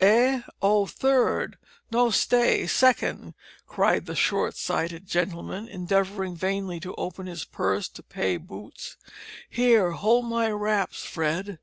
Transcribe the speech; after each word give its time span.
"Eh 0.00 0.40
oh 0.62 0.86
third; 0.86 1.58
no, 1.90 2.08
stay, 2.08 2.66
second," 2.66 3.34
cried 3.66 4.06
the 4.06 4.14
short 4.16 4.56
sighted 4.56 5.06
gentleman, 5.06 5.68
endeavouring 5.68 6.34
vainly 6.34 6.80
to 6.80 6.94
open 6.94 7.26
his 7.26 7.44
purse 7.44 7.90
to 7.90 8.02
pay 8.02 8.38
boots. 8.38 8.96
"Here, 9.50 9.90
hold 9.90 10.24
my 10.24 10.48
wraps, 10.50 11.04
Fred." 11.04 11.58